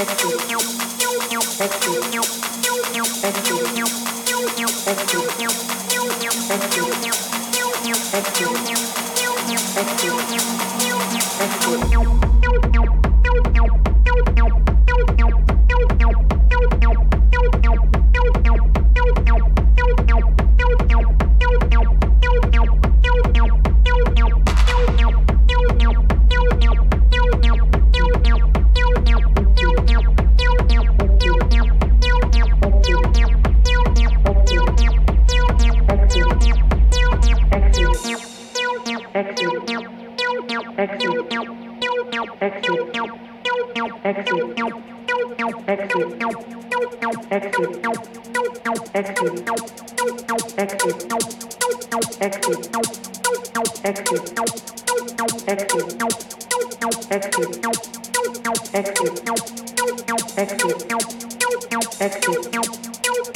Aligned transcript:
affected. 0.00 0.77